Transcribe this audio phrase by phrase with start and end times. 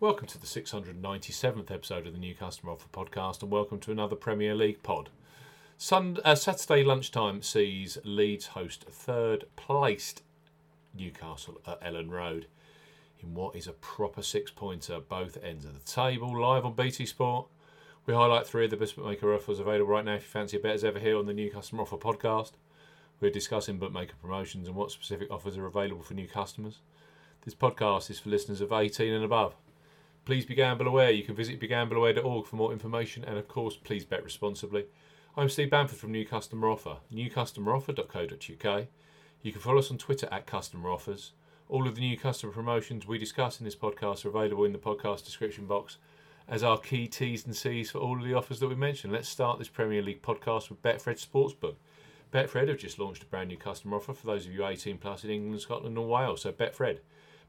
[0.00, 4.16] Welcome to the 697th episode of the New Customer Offer podcast, and welcome to another
[4.16, 5.10] Premier League pod.
[5.76, 10.22] Sun, uh, Saturday lunchtime sees Leeds host third placed
[10.96, 12.46] Newcastle at Elland Road
[13.20, 17.04] in what is a proper six pointer, both ends of the table, live on BT
[17.04, 17.48] Sport.
[18.06, 20.60] We highlight three of the best bookmaker offers available right now if you fancy a
[20.60, 22.52] bet as ever here on the New Customer Offer podcast.
[23.20, 26.78] We're discussing bookmaker promotions and what specific offers are available for new customers.
[27.44, 29.56] This podcast is for listeners of 18 and above.
[30.30, 31.10] Please be gamble aware.
[31.10, 34.84] You can visit begambleaware.org for more information and, of course, please bet responsibly.
[35.36, 38.86] I'm Steve Bamford from New Customer Offer, newcustomeroffer.co.uk.
[39.42, 41.32] You can follow us on Twitter at Customer Offers.
[41.68, 44.78] All of the new customer promotions we discuss in this podcast are available in the
[44.78, 45.96] podcast description box
[46.46, 49.12] as our key T's and C's for all of the offers that we mentioned.
[49.12, 51.74] Let's start this Premier League podcast with Betfred Sportsbook.
[52.32, 55.24] Betfred have just launched a brand new customer offer for those of you 18 plus
[55.24, 56.42] in England, Scotland, and Wales.
[56.42, 56.98] So Betfred,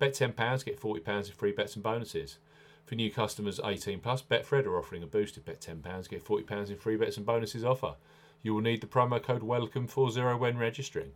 [0.00, 2.38] bet £10, get £40 in free bets and bonuses.
[2.84, 6.76] For new customers 18 plus, Betfred are offering a boosted bet £10, get £40 in
[6.76, 7.94] free bets and bonuses offer.
[8.42, 11.12] You will need the promo code WELCOME40 when registering.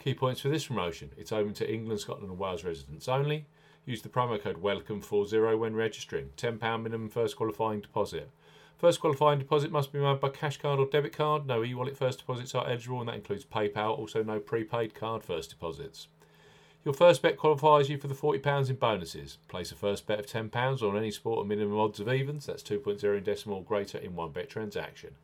[0.00, 3.46] Key points for this promotion it's open to England, Scotland, and Wales residents only.
[3.86, 6.30] Use the promo code WELCOME40 when registering.
[6.36, 8.28] £10 minimum first qualifying deposit.
[8.76, 11.46] First qualifying deposit must be made by cash card or debit card.
[11.46, 13.96] No e wallet first deposits are eligible, and that includes PayPal.
[13.96, 16.08] Also, no prepaid card first deposits.
[16.84, 19.38] Your first bet qualifies you for the £40 in bonuses.
[19.48, 22.62] Place a first bet of £10 on any sport at minimum odds of evens, that's
[22.62, 25.14] 2.0 in decimal or greater in one bet transaction.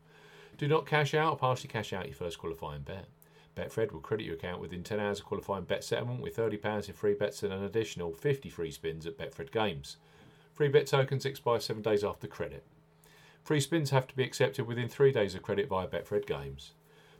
[0.57, 3.09] Do not cash out or partially cash out your first qualifying bet.
[3.55, 6.95] Betfred will credit your account within 10 hours of qualifying bet settlement with £30 in
[6.95, 9.99] free bets and an additional 50 free spins at Betfred Games.
[10.55, 12.65] Free bet tokens expire 7 days after credit.
[13.43, 16.73] Free spins have to be accepted within 3 days of credit via Betfred Games.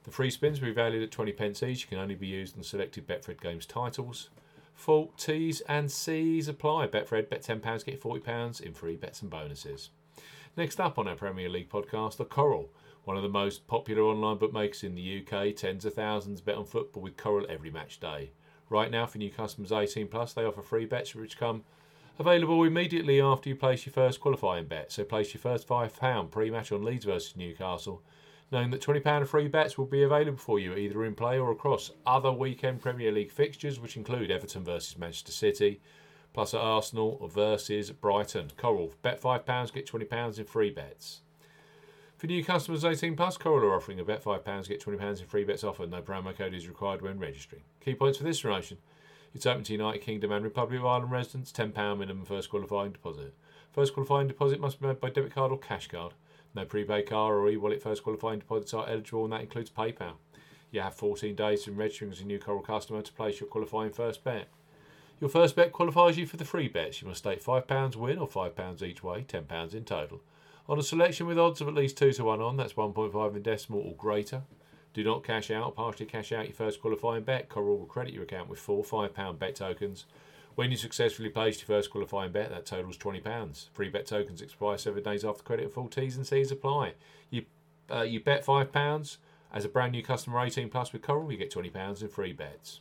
[0.05, 2.57] The free spins will be valued at 20 pence each, You can only be used
[2.57, 4.31] on selected Betfred Games titles.
[4.75, 6.87] Full T's and C's apply.
[6.87, 9.91] Betfred, bet £10, get £40 in free bets and bonuses.
[10.57, 12.71] Next up on our Premier League podcast are Coral,
[13.05, 15.55] one of the most popular online bookmakers in the UK.
[15.55, 18.31] Tens of thousands bet on football with Coral every match day.
[18.71, 21.65] Right now, for new customers 18 plus, they offer free bets which come
[22.19, 24.93] available immediately after you place your first qualifying bet.
[24.93, 28.03] So place your first £5 pre-match on Leeds versus Newcastle
[28.51, 31.93] knowing that £20 free bets will be available for you either in play or across
[32.07, 35.81] other weekend Premier League fixtures, which include Everton versus Manchester City,
[36.33, 38.51] plus at Arsenal versus Brighton.
[38.57, 41.21] Coral, bet £5, get £20 in free bets.
[42.17, 45.45] For new customers 18 plus, Coral are offering a bet £5, get £20 in free
[45.45, 45.87] bets offer.
[45.87, 47.63] No promo code is required when registering.
[47.81, 48.79] Key points for this promotion.
[49.33, 53.33] It's open to United Kingdom and Republic of Ireland residents, £10 minimum first qualifying deposit.
[53.73, 56.15] First qualifying deposit must be made by debit card or cash card.
[56.55, 60.15] No prepaid car or e-wallet first qualifying deposits are eligible, and that includes PayPal.
[60.73, 63.93] You have 14 days from registering as a new Coral customer to place your qualifying
[63.93, 64.49] first bet.
[65.21, 67.03] Your first bet qualifies you for the free bets.
[67.03, 70.21] You must stake £5 win or £5 each way, £10 in total.
[70.69, 73.43] On a selection with odds of at least 2 to 1 on, that's 1.5 in
[73.43, 74.43] decimal or greater.
[74.93, 77.49] Do not cash out partially cash out your first qualifying bet.
[77.49, 80.07] Coral will credit your account with four £5 bet tokens
[80.55, 83.71] when you successfully placed your first qualifying bet, that totals £20.
[83.73, 86.95] Free bet tokens expire seven days after credit and full T's and C's apply.
[87.31, 87.45] You,
[87.91, 89.17] uh, you bet £5
[89.53, 92.81] as a brand new customer 18 plus with Coral, you get £20 in free bets.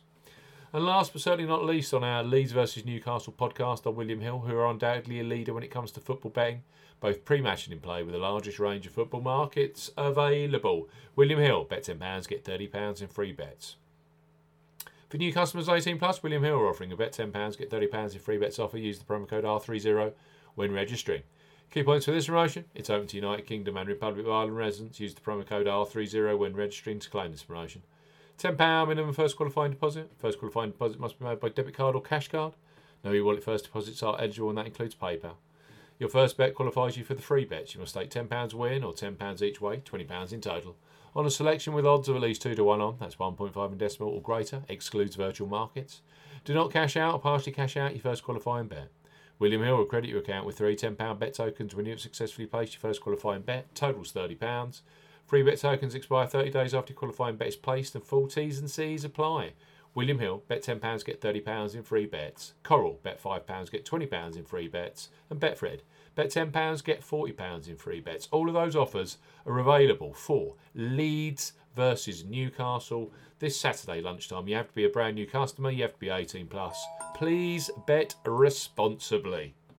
[0.72, 4.38] And last but certainly not least, on our Leeds versus Newcastle podcast are William Hill,
[4.40, 6.62] who are undoubtedly a leader when it comes to football betting,
[7.00, 10.88] both pre match and in play, with the largest range of football markets available.
[11.16, 13.76] William Hill, bet £10, get £30 in free bets.
[15.10, 18.20] For new customers 18 plus, William Hill are offering a bet £10, get £30 in
[18.20, 18.78] free bets offer.
[18.78, 20.12] Use the promo code R30
[20.54, 21.22] when registering.
[21.72, 25.00] Key points for this promotion it's open to United Kingdom and Republic of Ireland residents.
[25.00, 27.82] Use the promo code R30 when registering to claim this promotion.
[28.38, 30.12] £10 minimum first qualifying deposit.
[30.16, 32.52] First qualifying deposit must be made by debit card or cash card.
[33.02, 35.34] No e wallet first deposits are eligible, and that includes PayPal.
[36.00, 37.74] Your first bet qualifies you for the free bets.
[37.74, 40.74] You must stake £10 win or £10 each way, £20 in total.
[41.14, 43.76] On a selection with odds of at least 2 to 1 on, that's 1.5 in
[43.76, 46.00] decimal or greater, excludes virtual markets.
[46.46, 48.88] Do not cash out or partially cash out your first qualifying bet.
[49.38, 52.46] William Hill will credit your account with three £10 bet tokens when you have successfully
[52.46, 54.80] placed your first qualifying bet, totals £30.
[55.26, 58.70] Free bet tokens expire 30 days after qualifying bet is placed and full T's and
[58.70, 59.52] C's apply.
[59.94, 62.54] William Hill, bet £10, get £30 in free bets.
[62.62, 65.08] Coral, bet £5, get £20 in free bets.
[65.28, 65.80] And Betfred,
[66.14, 68.28] bet £10, get £40 in free bets.
[68.30, 74.46] All of those offers are available for Leeds versus Newcastle this Saturday lunchtime.
[74.46, 76.80] You have to be a brand new customer, you have to be 18 plus.
[77.14, 79.54] Please bet responsibly.